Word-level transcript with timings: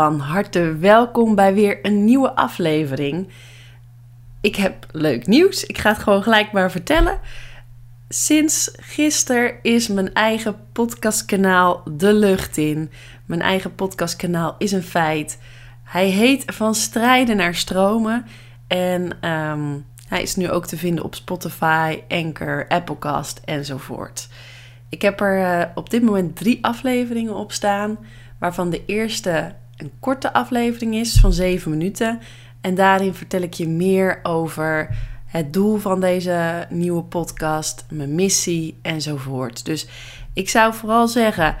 Van 0.00 0.18
harte 0.18 0.76
welkom 0.76 1.34
bij 1.34 1.54
weer 1.54 1.78
een 1.82 2.04
nieuwe 2.04 2.34
aflevering. 2.34 3.28
Ik 4.40 4.56
heb 4.56 4.86
leuk 4.92 5.26
nieuws. 5.26 5.64
Ik 5.64 5.78
ga 5.78 5.88
het 5.88 5.98
gewoon 5.98 6.22
gelijk 6.22 6.52
maar 6.52 6.70
vertellen. 6.70 7.18
Sinds 8.08 8.70
gisteren 8.76 9.54
is 9.62 9.88
mijn 9.88 10.14
eigen 10.14 10.56
podcastkanaal 10.72 11.82
de 11.92 12.12
lucht 12.12 12.56
in. 12.56 12.90
Mijn 13.26 13.40
eigen 13.42 13.74
podcastkanaal 13.74 14.54
is 14.58 14.72
een 14.72 14.82
feit. 14.82 15.38
Hij 15.82 16.06
heet 16.06 16.42
Van 16.46 16.74
Strijden 16.74 17.36
naar 17.36 17.54
Stromen. 17.54 18.26
En 18.66 19.20
ehm, 19.20 19.78
hij 20.08 20.22
is 20.22 20.36
nu 20.36 20.50
ook 20.50 20.66
te 20.66 20.76
vinden 20.76 21.04
op 21.04 21.14
Spotify, 21.14 22.00
Anchor, 22.08 22.64
Applecast 22.68 23.40
enzovoort. 23.44 24.28
Ik 24.88 25.02
heb 25.02 25.20
er 25.20 25.42
eh, 25.42 25.66
op 25.74 25.90
dit 25.90 26.02
moment 26.02 26.36
drie 26.36 26.64
afleveringen 26.64 27.34
op 27.34 27.52
staan. 27.52 27.98
Waarvan 28.38 28.70
de 28.70 28.84
eerste 28.84 29.54
een 29.80 29.92
korte 30.00 30.32
aflevering 30.32 30.94
is 30.94 31.20
van 31.20 31.32
7 31.32 31.70
minuten. 31.70 32.20
En 32.60 32.74
daarin 32.74 33.14
vertel 33.14 33.40
ik 33.40 33.54
je 33.54 33.68
meer 33.68 34.20
over 34.22 34.96
het 35.26 35.52
doel 35.52 35.76
van 35.76 36.00
deze 36.00 36.66
nieuwe 36.70 37.02
podcast, 37.02 37.84
mijn 37.90 38.14
missie 38.14 38.78
enzovoort. 38.82 39.64
Dus 39.64 39.86
ik 40.32 40.48
zou 40.48 40.74
vooral 40.74 41.08
zeggen, 41.08 41.56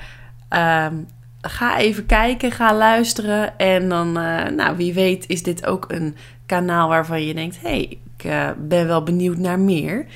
ehm, 0.48 0.94
ga 1.40 1.78
even 1.78 2.06
kijken, 2.06 2.52
ga 2.52 2.74
luisteren. 2.74 3.58
En 3.58 3.88
dan, 3.88 4.08
uh, 4.08 4.46
nou 4.46 4.76
wie 4.76 4.94
weet, 4.94 5.28
is 5.28 5.42
dit 5.42 5.66
ook 5.66 5.84
een 5.88 6.16
kanaal 6.46 6.88
waarvan 6.88 7.24
je 7.24 7.34
denkt: 7.34 7.60
hé, 7.60 7.68
hey, 7.68 7.98
ik 8.16 8.24
uh, 8.24 8.50
ben 8.58 8.86
wel 8.86 9.02
benieuwd 9.02 9.38
naar 9.38 9.58
meer. 9.58 10.06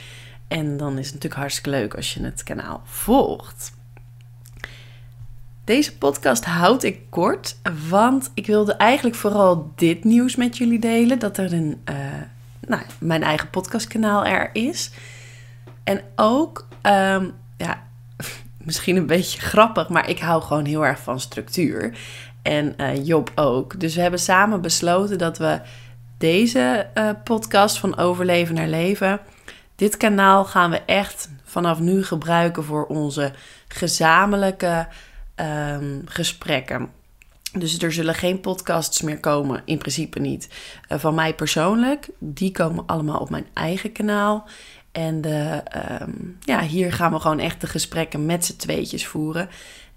En 0.49 0.77
dan 0.77 0.99
is 0.99 1.05
het 1.05 1.15
natuurlijk 1.15 1.41
hartstikke 1.41 1.71
leuk 1.71 1.95
als 1.95 2.15
je 2.15 2.25
het 2.25 2.43
kanaal 2.43 2.83
volgt. 2.85 3.73
Deze 5.65 5.97
podcast 5.99 6.45
houd 6.45 6.83
ik 6.83 7.01
kort, 7.11 7.57
want 7.89 8.31
ik 8.35 8.47
wilde 8.47 8.73
eigenlijk 8.73 9.17
vooral 9.17 9.73
dit 9.75 10.05
nieuws 10.05 10.37
met 10.37 10.57
jullie 10.57 10.79
delen: 10.79 11.19
dat 11.19 11.37
er 11.37 11.53
een, 11.53 11.83
uh, 11.91 11.97
nou, 12.61 12.83
mijn 12.99 13.23
eigen 13.23 13.51
podcastkanaal 13.51 14.25
er 14.25 14.51
is. 14.53 14.91
En 15.85 16.01
ook, 16.17 16.67
um, 16.83 17.33
ja, 17.57 17.83
misschien 18.65 18.97
een 18.97 19.07
beetje 19.07 19.41
grappig, 19.41 19.89
maar 19.89 20.09
ik 20.09 20.19
hou 20.19 20.43
gewoon 20.43 20.65
heel 20.65 20.87
erg 20.87 20.99
van 20.99 21.21
structuur. 21.21 21.99
En 22.43 22.75
uh, 22.77 23.07
Job 23.07 23.33
ook. 23.35 23.81
Dus 23.81 23.95
we 23.95 24.01
hebben 24.01 24.21
samen 24.21 24.61
besloten 24.61 25.19
dat 25.19 25.39
we 25.39 25.61
deze 26.19 26.87
uh, 26.95 27.11
podcast 27.25 27.79
van 27.79 27.97
Overleven 27.97 28.55
naar 28.55 28.69
Leven, 28.69 29.21
dit 29.77 29.97
kanaal 29.97 30.45
gaan 30.45 30.71
we 30.71 30.81
echt 30.87 31.31
vanaf 31.45 31.81
nu 31.81 32.05
gebruiken 32.05 32.65
voor 32.65 32.87
onze 32.87 33.33
gezamenlijke 33.69 34.87
um, 35.37 36.03
gesprekken. 36.05 36.91
Dus 37.53 37.79
er 37.79 37.93
zullen 37.93 38.15
geen 38.15 38.41
podcasts 38.41 39.03
meer 39.03 39.21
komen, 39.21 39.63
in 39.65 39.79
principe 39.79 40.21
niet. 40.21 40.49
Uh, 40.89 40.99
van 40.99 41.15
mij 41.15 41.35
persoonlijk, 41.35 42.09
die 42.19 42.51
komen 42.51 42.87
allemaal 42.87 43.19
op 43.19 43.31
mijn 43.31 43.47
eigen 43.53 43.93
kanaal. 43.93 44.49
En 44.93 45.21
de, 45.21 45.63
um, 46.03 46.39
ja, 46.41 46.61
hier 46.61 46.93
gaan 46.93 47.13
we 47.13 47.21
gewoon 47.21 47.39
echt 47.39 47.61
de 47.61 47.67
gesprekken 47.67 48.27
met 48.27 48.45
z'n 48.45 48.57
tweetjes 48.57 49.07
voeren. 49.07 49.49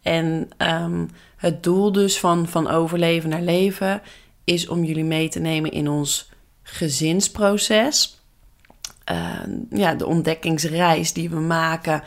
En 0.02 0.50
um, 0.58 1.10
het 1.38 1.64
doel 1.64 1.92
dus 1.92 2.20
van, 2.20 2.48
van 2.48 2.68
overleven 2.68 3.30
naar 3.30 3.42
leven 3.42 4.02
is 4.44 4.68
om 4.68 4.84
jullie 4.84 5.04
mee 5.04 5.30
te 5.30 5.40
nemen 5.40 5.72
in 5.72 5.90
ons 5.90 6.30
gezinsproces. 6.64 8.22
Ja, 9.70 9.96
de 9.96 10.06
ontdekkingsreis 10.06 11.14
die 11.14 11.30
we 11.30 11.40
maken 11.40 12.04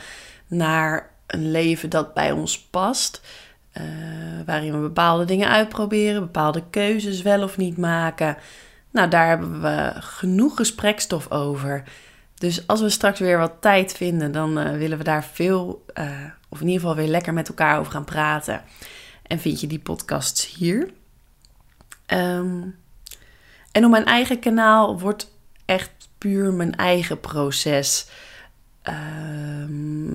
naar 0.47 1.10
een 1.33 1.51
leven 1.51 1.89
dat 1.89 2.13
bij 2.13 2.31
ons 2.31 2.59
past. 2.59 3.21
Uh, 3.77 3.83
waarin 4.45 4.71
we 4.71 4.79
bepaalde 4.79 5.25
dingen 5.25 5.49
uitproberen, 5.49 6.21
bepaalde 6.21 6.63
keuzes 6.69 7.21
wel 7.21 7.43
of 7.43 7.57
niet 7.57 7.77
maken. 7.77 8.37
Nou, 8.91 9.09
daar 9.09 9.27
hebben 9.27 9.61
we 9.61 9.91
genoeg 9.95 10.55
gesprekstof 10.55 11.31
over. 11.31 11.83
Dus 12.35 12.67
als 12.67 12.81
we 12.81 12.89
straks 12.89 13.19
weer 13.19 13.37
wat 13.37 13.53
tijd 13.59 13.93
vinden, 13.93 14.31
dan 14.31 14.59
uh, 14.59 14.71
willen 14.77 14.97
we 14.97 15.03
daar 15.03 15.23
veel, 15.23 15.85
uh, 15.93 16.05
of 16.49 16.61
in 16.61 16.67
ieder 16.67 16.81
geval 16.81 16.95
weer 16.95 17.07
lekker 17.07 17.33
met 17.33 17.47
elkaar 17.47 17.79
over 17.79 17.91
gaan 17.91 18.05
praten. 18.05 18.61
En 19.27 19.39
vind 19.39 19.61
je 19.61 19.67
die 19.67 19.79
podcasts 19.79 20.55
hier. 20.55 20.89
Um, 22.07 22.79
en 23.71 23.85
op 23.85 23.91
mijn 23.91 24.05
eigen 24.05 24.39
kanaal 24.39 24.99
wordt 24.99 25.31
echt 25.65 25.91
puur 26.17 26.53
mijn 26.53 26.75
eigen 26.75 27.19
proces 27.19 28.07
uh, 28.89 28.93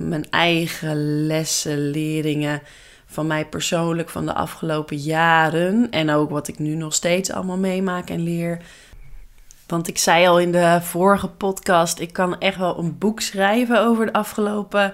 mijn 0.07 0.29
eigen 0.29 1.25
lessen, 1.25 1.89
leringen 1.89 2.61
van 3.05 3.27
mij 3.27 3.45
persoonlijk 3.45 4.09
van 4.09 4.25
de 4.25 4.33
afgelopen 4.33 4.97
jaren. 4.97 5.91
En 5.91 6.09
ook 6.09 6.29
wat 6.29 6.47
ik 6.47 6.59
nu 6.59 6.75
nog 6.75 6.93
steeds 6.93 7.31
allemaal 7.31 7.57
meemaak 7.57 8.09
en 8.09 8.23
leer. 8.23 8.61
Want 9.67 9.87
ik 9.87 9.97
zei 9.97 10.27
al 10.27 10.39
in 10.39 10.51
de 10.51 10.79
vorige 10.81 11.27
podcast, 11.29 11.99
ik 11.99 12.13
kan 12.13 12.39
echt 12.39 12.57
wel 12.57 12.77
een 12.79 12.97
boek 12.97 13.21
schrijven 13.21 13.81
over 13.81 14.05
de 14.05 14.13
afgelopen 14.13 14.93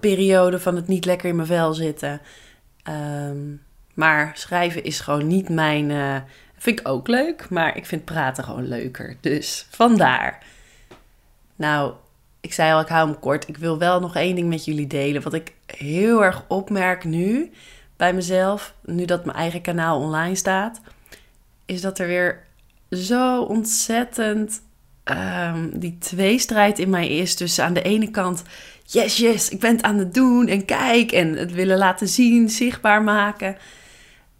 periode 0.00 0.60
van 0.60 0.76
het 0.76 0.88
niet 0.88 1.04
lekker 1.04 1.28
in 1.28 1.36
mijn 1.36 1.48
vel 1.48 1.74
zitten. 1.74 2.20
Um, 2.88 3.62
maar 3.94 4.30
schrijven 4.34 4.84
is 4.84 5.00
gewoon 5.00 5.26
niet 5.26 5.48
mijn. 5.48 5.90
Uh, 5.90 6.16
vind 6.56 6.80
ik 6.80 6.88
ook 6.88 7.08
leuk, 7.08 7.48
maar 7.50 7.76
ik 7.76 7.86
vind 7.86 8.04
praten 8.04 8.44
gewoon 8.44 8.68
leuker. 8.68 9.16
Dus 9.20 9.66
vandaar. 9.70 10.42
Nou, 11.56 11.92
ik 12.50 12.56
zei 12.56 12.72
al, 12.72 12.80
ik 12.80 12.88
hou 12.88 13.10
hem 13.10 13.18
kort. 13.18 13.48
Ik 13.48 13.56
wil 13.56 13.78
wel 13.78 14.00
nog 14.00 14.16
één 14.16 14.34
ding 14.34 14.48
met 14.48 14.64
jullie 14.64 14.86
delen. 14.86 15.22
Wat 15.22 15.34
ik 15.34 15.54
heel 15.66 16.24
erg 16.24 16.44
opmerk 16.48 17.04
nu 17.04 17.52
bij 17.96 18.14
mezelf, 18.14 18.74
nu 18.84 19.04
dat 19.04 19.24
mijn 19.24 19.36
eigen 19.36 19.60
kanaal 19.60 20.00
online 20.00 20.34
staat, 20.34 20.80
is 21.66 21.80
dat 21.80 21.98
er 21.98 22.06
weer 22.06 22.46
zo 22.90 23.42
ontzettend 23.42 24.62
um, 25.04 25.78
die 25.78 25.98
tweestrijd 25.98 26.78
in 26.78 26.90
mij 26.90 27.08
is. 27.08 27.36
Dus 27.36 27.58
aan 27.58 27.74
de 27.74 27.82
ene 27.82 28.10
kant, 28.10 28.42
yes, 28.84 29.16
yes, 29.16 29.48
ik 29.48 29.60
ben 29.60 29.72
het 29.72 29.82
aan 29.82 29.98
het 29.98 30.14
doen 30.14 30.46
en 30.48 30.64
kijk 30.64 31.12
en 31.12 31.36
het 31.36 31.52
willen 31.52 31.78
laten 31.78 32.08
zien, 32.08 32.48
zichtbaar 32.48 33.02
maken. 33.02 33.56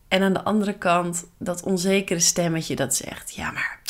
En 0.09 0.23
aan 0.23 0.33
de 0.33 0.45
andere 0.45 0.75
kant 0.75 1.27
dat 1.39 1.63
onzekere 1.63 2.21
stemmetje 2.21 2.77
dat 2.77 2.95
zegt, 2.95 3.35
ja, 3.35 3.51
maar 3.51 3.81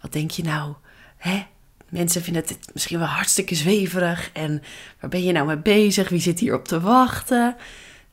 wat 0.00 0.12
denk 0.12 0.30
je 0.30 0.42
nou? 0.42 0.74
Hè? 1.16 1.46
Mensen 1.90 2.22
vinden 2.22 2.42
het 2.46 2.58
misschien 2.72 2.98
wel 2.98 3.08
hartstikke 3.08 3.54
zweverig. 3.54 4.30
En 4.32 4.62
waar 5.00 5.10
ben 5.10 5.22
je 5.22 5.32
nou 5.32 5.46
mee 5.46 5.58
bezig? 5.58 6.08
Wie 6.08 6.20
zit 6.20 6.40
hier 6.40 6.54
op 6.54 6.64
te 6.64 6.80
wachten? 6.80 7.56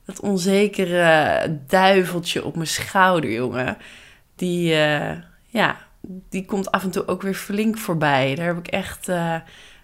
Dat 0.04 0.20
onzekere 0.20 1.58
duiveltje 1.66 2.44
op 2.44 2.54
mijn 2.54 2.66
schouder, 2.66 3.32
jongen. 3.32 3.76
Die, 4.36 4.72
uh, 4.72 5.10
ja, 5.46 5.76
die 6.28 6.44
komt 6.44 6.70
af 6.70 6.82
en 6.82 6.90
toe 6.90 7.06
ook 7.06 7.22
weer 7.22 7.34
flink 7.34 7.78
voorbij. 7.78 8.34
Daar 8.34 8.46
heb 8.46 8.58
ik 8.58 8.66
echt, 8.66 9.08
uh, 9.08 9.34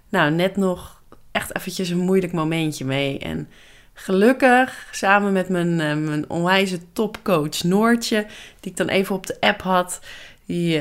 nou, 0.08 0.30
net 0.30 0.56
nog 0.56 1.02
echt 1.32 1.56
eventjes 1.56 1.88
een 1.88 1.98
moeilijk 1.98 2.32
momentje 2.32 2.84
mee. 2.84 3.18
En 3.18 3.48
gelukkig, 3.92 4.88
samen 4.90 5.32
met 5.32 5.48
mijn, 5.48 5.70
uh, 5.70 6.06
mijn 6.08 6.30
onwijze 6.30 6.78
topcoach 6.92 7.62
Noortje, 7.62 8.26
die 8.60 8.70
ik 8.70 8.76
dan 8.76 8.88
even 8.88 9.14
op 9.14 9.26
de 9.26 9.36
app 9.40 9.62
had, 9.62 10.00
die, 10.46 10.80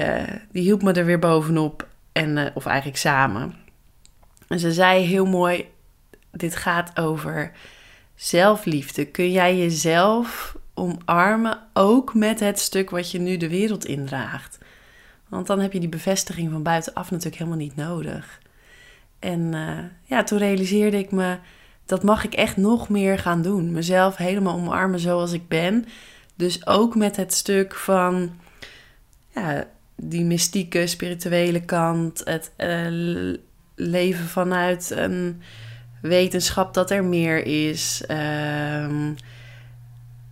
die 0.51 0.63
hielp 0.63 0.83
me 0.83 0.93
er 0.93 1.05
weer 1.05 1.19
bovenop. 1.19 1.87
En, 2.13 2.37
uh, 2.37 2.45
of 2.53 2.65
eigenlijk 2.65 2.97
samen. 2.97 3.55
En 4.47 4.59
ze 4.59 4.73
zei 4.73 5.03
heel 5.05 5.25
mooi: 5.25 5.65
Dit 6.31 6.55
gaat 6.55 6.99
over 6.99 7.51
zelfliefde. 8.15 9.05
Kun 9.05 9.31
jij 9.31 9.57
jezelf 9.57 10.57
omarmen, 10.73 11.59
ook 11.73 12.13
met 12.13 12.39
het 12.39 12.59
stuk 12.59 12.89
wat 12.89 13.11
je 13.11 13.19
nu 13.19 13.37
de 13.37 13.49
wereld 13.49 13.85
indraagt. 13.85 14.57
Want 15.29 15.47
dan 15.47 15.59
heb 15.59 15.73
je 15.73 15.79
die 15.79 15.89
bevestiging 15.89 16.51
van 16.51 16.63
buitenaf 16.63 17.11
natuurlijk 17.11 17.37
helemaal 17.37 17.59
niet 17.59 17.75
nodig. 17.75 18.41
En 19.19 19.39
uh, 19.39 19.77
ja, 20.03 20.23
toen 20.23 20.37
realiseerde 20.37 20.97
ik 20.97 21.11
me, 21.11 21.37
dat 21.85 22.03
mag 22.03 22.23
ik 22.23 22.33
echt 22.33 22.57
nog 22.57 22.89
meer 22.89 23.19
gaan 23.19 23.41
doen. 23.41 23.71
Mezelf 23.71 24.15
helemaal 24.15 24.55
omarmen 24.55 24.99
zoals 24.99 25.31
ik 25.31 25.47
ben. 25.47 25.85
Dus 26.35 26.67
ook 26.67 26.95
met 26.95 27.15
het 27.15 27.33
stuk 27.33 27.75
van 27.75 28.31
ja, 29.33 29.67
die 30.09 30.23
mystieke, 30.23 30.87
spirituele 30.87 31.61
kant. 31.61 32.21
Het 32.23 32.51
uh, 32.57 33.37
leven 33.75 34.25
vanuit 34.25 34.91
een 34.91 35.41
wetenschap 36.01 36.73
dat 36.73 36.91
er 36.91 37.03
meer 37.03 37.45
is. 37.45 38.03
Um, 38.09 39.15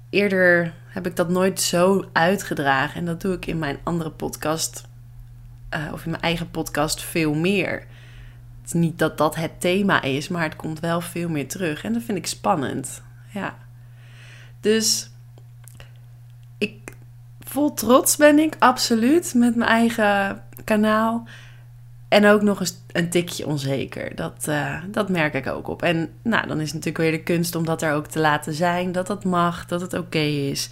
eerder 0.10 0.74
heb 0.86 1.08
ik 1.08 1.16
dat 1.16 1.30
nooit 1.30 1.62
zo 1.62 2.06
uitgedragen. 2.14 3.00
En 3.00 3.06
dat 3.06 3.22
doe 3.22 3.34
ik 3.36 3.46
in 3.46 3.60
mijn 3.60 3.78
andere 3.84 4.12
podcast, 4.12 4.88
uh, 5.76 5.94
of 5.94 6.04
in 6.06 6.12
mijn 6.12 6.24
eigen 6.24 6.52
podcast, 6.52 7.04
veel 7.04 7.34
meer. 7.34 7.86
Niet 8.72 9.00
dat 9.00 9.18
dat 9.18 9.36
het 9.36 9.62
thema 9.62 10.02
is, 10.02 10.28
maar 10.28 10.44
het 10.44 10.56
komt 10.56 10.80
wel 10.80 11.02
veel 11.02 11.30
meer 11.30 11.48
terug. 11.48 11.84
En 11.84 11.94
dat 11.94 12.04
vind 12.04 12.18
ik 12.18 12.28
spannend. 12.28 13.02
Ja. 13.34 13.58
Dus 14.60 15.11
vol 17.52 17.74
trots 17.74 18.16
ben 18.16 18.40
ik 18.40 18.56
absoluut 18.60 19.34
met 19.36 19.56
mijn 19.56 19.70
eigen 19.70 20.44
kanaal. 20.64 21.28
En 22.08 22.26
ook 22.26 22.42
nog 22.42 22.60
eens 22.60 22.78
een 22.92 23.10
tikje 23.10 23.48
onzeker. 23.48 24.16
Dat, 24.16 24.46
uh, 24.50 24.76
dat 24.88 25.10
merk 25.10 25.34
ik 25.34 25.48
ook 25.48 25.68
op. 25.68 25.82
En 25.82 26.10
nou, 26.22 26.48
dan 26.48 26.60
is 26.60 26.66
het 26.66 26.74
natuurlijk 26.74 26.98
weer 26.98 27.12
de 27.12 27.24
kunst 27.24 27.56
om 27.56 27.66
dat 27.66 27.82
er 27.82 27.94
ook 27.94 28.08
te 28.08 28.20
laten 28.20 28.54
zijn. 28.54 28.92
Dat 28.92 29.08
dat 29.08 29.24
mag, 29.24 29.66
dat 29.66 29.82
het 29.82 29.94
oké 29.94 30.20
is. 30.20 30.70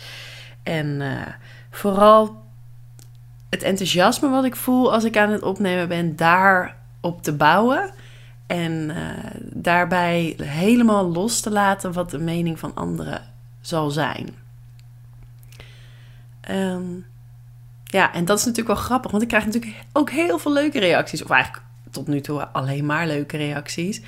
En 0.64 0.86
uh, 0.86 1.22
vooral 1.72 2.44
het 3.50 3.64
enthousiasme 3.64 4.30
wat 4.30 4.46
ik 4.46 4.56
voel 4.56 4.94
als 4.94 5.04
ik 5.04 5.18
aan 5.18 5.32
het 5.32 5.44
opnemen 5.44 5.88
ben, 5.88 6.16
daarop 6.16 7.22
te 7.22 7.34
bouwen. 7.34 7.92
En 8.48 8.72
uh, 8.72 8.96
daarbij 9.42 10.36
helemaal 10.42 11.12
los 11.12 11.40
te 11.42 11.52
laten 11.52 11.94
wat 11.94 12.12
de 12.12 12.20
mening 12.20 12.60
van 12.60 12.76
anderen 12.76 13.22
zal 13.62 13.90
zijn. 13.90 14.36
Um, 16.50 17.06
ja, 17.84 18.14
en 18.14 18.26
dat 18.26 18.40
is 18.40 18.46
natuurlijk 18.46 18.76
wel 18.76 18.86
grappig, 18.86 19.12
want 19.12 19.24
ik 19.24 19.30
krijg 19.30 19.46
natuurlijk 19.46 19.76
ook 19.94 20.10
heel 20.10 20.40
veel 20.40 20.54
leuke 20.54 20.80
reacties. 20.80 21.24
Of 21.24 21.30
eigenlijk 21.30 21.64
tot 21.92 22.08
nu 22.08 22.22
toe 22.22 22.48
alleen 22.48 22.86
maar 22.86 23.08
leuke 23.08 23.38
reacties. 23.38 24.02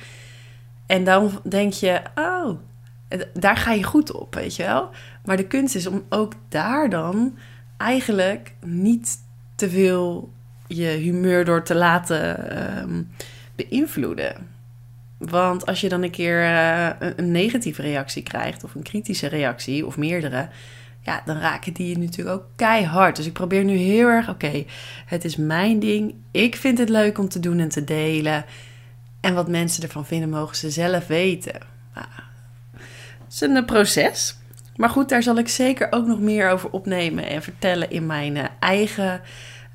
En 0.86 1.04
dan 1.04 1.40
denk 1.44 1.72
je, 1.72 2.00
oh, 2.14 2.58
daar 3.32 3.56
ga 3.56 3.72
je 3.72 3.82
goed 3.82 4.12
op, 4.12 4.34
weet 4.34 4.56
je 4.56 4.62
wel. 4.62 4.90
Maar 5.24 5.36
de 5.36 5.46
kunst 5.46 5.74
is 5.74 5.86
om 5.86 6.04
ook 6.08 6.32
daar 6.48 6.90
dan 6.90 7.38
eigenlijk 7.76 8.54
niet 8.64 9.18
te 9.54 9.70
veel 9.70 10.32
je 10.66 10.86
humeur 10.86 11.44
door 11.44 11.62
te 11.62 11.74
laten 11.74 12.58
um, 12.82 13.10
beïnvloeden. 13.54 14.50
Want 15.18 15.66
als 15.66 15.80
je 15.80 15.88
dan 15.88 16.02
een 16.02 16.10
keer 16.10 16.42
uh, 16.42 16.90
een 17.16 17.30
negatieve 17.30 17.82
reactie 17.82 18.22
krijgt, 18.22 18.64
of 18.64 18.74
een 18.74 18.82
kritische 18.82 19.26
reactie, 19.26 19.86
of 19.86 19.96
meerdere, 19.96 20.48
ja, 21.02 21.22
dan 21.24 21.36
raken 21.36 21.72
die 21.72 21.88
je 21.88 21.98
natuurlijk 21.98 22.36
ook 22.36 22.46
keihard. 22.56 23.16
Dus 23.16 23.26
ik 23.26 23.32
probeer 23.32 23.64
nu 23.64 23.76
heel 23.76 24.08
erg, 24.08 24.28
oké, 24.28 24.64
het 25.06 25.24
is 25.24 25.36
mijn 25.36 25.78
ding. 25.78 26.14
Ik 26.30 26.56
vind 26.56 26.78
het 26.78 26.88
leuk 26.88 27.18
om 27.18 27.28
te 27.28 27.40
doen 27.40 27.58
en 27.58 27.68
te 27.68 27.84
delen. 27.84 28.44
En 29.20 29.34
wat 29.34 29.48
mensen 29.48 29.82
ervan 29.82 30.06
vinden, 30.06 30.28
mogen 30.28 30.56
ze 30.56 30.70
zelf 30.70 31.06
weten. 31.06 31.60
Nou, 31.94 32.06
het 33.24 33.32
is 33.32 33.40
een 33.40 33.56
eh, 33.56 33.64
proces. 33.64 34.36
Maar 34.76 34.88
goed, 34.90 35.08
daar 35.08 35.22
zal 35.22 35.38
ik 35.38 35.48
zeker 35.48 35.86
ook 35.90 36.06
nog 36.06 36.20
meer 36.20 36.50
over 36.50 36.70
opnemen 36.70 37.26
en 37.26 37.42
vertellen 37.42 37.90
in 37.90 38.06
mijn 38.06 38.36
eh, 38.36 38.44
eigen 38.58 39.20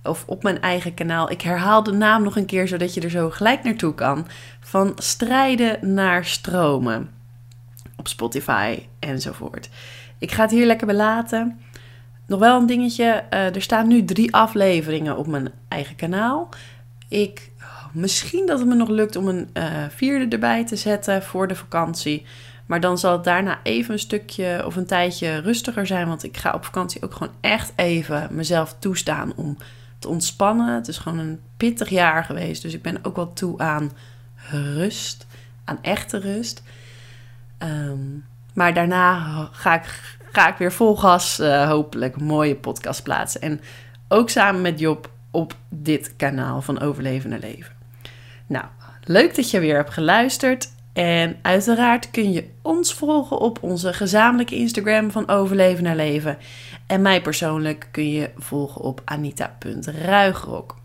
of 0.04 0.24
op 0.28 0.44
mijn 0.44 0.62
eigen 0.62 0.94
kanaal. 0.94 1.32
Ik 1.32 1.42
herhaal 1.42 1.84
de 1.84 1.92
naam 1.92 2.24
nog 2.24 2.36
een 2.36 2.46
keer 2.46 2.68
zodat 2.68 2.94
je 2.94 3.02
er 3.02 3.10
zo 3.10 3.30
gelijk 3.30 3.64
naartoe 3.64 3.94
kan. 3.94 4.28
Van 4.60 4.94
strijden 4.96 5.94
naar 5.94 6.26
stromen. 6.26 7.10
Op 7.96 8.08
Spotify 8.08 8.80
enzovoort. 9.00 9.70
Ik 10.18 10.32
ga 10.32 10.42
het 10.42 10.52
hier 10.52 10.66
lekker 10.66 10.88
belaten. 10.88 11.60
Nog 12.28 12.40
wel 12.40 12.60
een 12.60 12.66
dingetje. 12.66 13.24
Uh, 13.34 13.56
er 13.56 13.62
staan 13.62 13.88
nu 13.88 14.06
drie 14.06 14.34
afleveringen 14.34 15.18
op 15.18 15.28
mijn 15.28 15.50
eigen 15.68 15.96
kanaal. 15.96 16.50
Ik, 17.08 17.52
misschien 17.92 18.46
dat 18.46 18.60
het 18.60 18.68
me 18.68 18.76
nog 18.76 18.90
lukt 18.90 19.16
om 19.16 19.28
een 19.28 19.50
uh, 19.54 19.64
vierde 19.90 20.28
erbij 20.28 20.66
te 20.66 20.76
zetten 20.76 21.24
voor 21.24 21.48
de 21.48 21.56
vakantie. 21.56 22.26
Maar 22.66 22.80
dan 22.80 22.98
zal 22.98 23.12
het 23.12 23.24
daarna 23.24 23.60
even 23.64 23.94
een 23.94 24.00
stukje 24.00 24.64
of 24.66 24.76
een 24.76 24.86
tijdje 24.86 25.38
rustiger 25.38 25.88
zijn. 25.88 26.08
Want 26.08 26.24
ik 26.24 26.38
ga 26.38 26.52
op 26.54 26.66
vakantie 26.66 27.04
ook 27.04 27.14
gewoon 27.14 27.34
echt 27.42 27.74
even 27.76 28.28
mezelf 28.32 28.76
toestaan 28.80 29.34
om 29.36 29.58
te 30.00 30.08
ontspannen. 30.08 30.76
Het 30.76 30.88
is 30.88 30.98
gewoon 30.98 31.20
een 31.20 31.40
pittig 31.58 31.90
jaar 31.90 32.24
geweest. 32.24 32.62
Dus 32.62 32.74
ik 32.74 32.82
ben 32.82 33.00
ook 33.02 33.16
wel 33.16 33.34
toe 33.34 33.60
aan 33.60 33.92
rust. 34.50 35.26
Aan 35.64 35.80
echte 35.82 36.18
rust. 36.18 36.64
Um, 37.64 38.26
maar 38.58 38.74
daarna 38.74 39.20
ga 39.52 39.76
ik, 39.76 40.18
ga 40.32 40.48
ik 40.48 40.58
weer 40.58 40.72
vol 40.72 40.96
gas 40.96 41.40
uh, 41.40 41.70
hopelijk 41.70 42.20
mooie 42.22 42.56
podcast 42.56 43.04
plaatsen. 43.04 43.42
En 43.42 43.62
ook 44.08 44.30
samen 44.30 44.62
met 44.62 44.80
Job 44.80 45.10
op 45.32 45.56
dit 45.70 46.16
kanaal 46.16 46.62
van 46.62 46.80
Overleven 46.80 47.30
naar 47.30 47.40
Leven. 47.40 47.76
Nou, 48.48 48.66
leuk 49.04 49.36
dat 49.36 49.52
je 49.52 49.60
weer 49.60 49.76
hebt 49.76 49.94
geluisterd. 49.94 50.70
En 50.94 51.38
uiteraard 51.42 52.12
kun 52.12 52.32
je 52.32 52.50
ons 52.62 52.94
volgen 52.94 53.40
op 53.40 53.64
onze 53.64 53.94
gezamenlijke 53.94 54.56
Instagram 54.56 55.12
van 55.12 55.30
Overleven 55.30 55.84
naar 55.84 55.96
Leven. 55.96 56.38
En 56.88 57.02
mij 57.02 57.22
persoonlijk 57.22 57.88
kun 57.92 58.12
je 58.12 58.30
volgen 58.38 58.82
op 58.82 59.02
anita.ruigrok. 59.06 60.76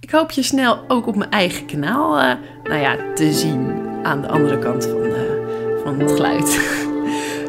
Ik 0.00 0.10
hoop 0.10 0.30
je 0.30 0.42
snel 0.42 0.84
ook 0.88 1.06
op 1.06 1.16
mijn 1.16 1.30
eigen 1.30 1.66
kanaal 1.66 2.18
uh, 2.18 2.34
nou 2.64 2.80
ja, 2.80 2.96
te 3.14 3.32
zien 3.32 3.82
aan 4.02 4.20
de 4.20 4.28
andere 4.28 4.58
kant 4.58 4.84
van 4.84 5.02
de 5.02 5.23
van 5.84 6.00
het 6.00 6.12
geluid. 6.12 6.60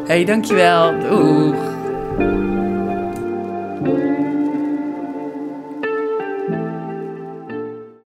Hey, 0.05 0.25
dankjewel. 0.25 0.99
Doeg. 0.99 2.44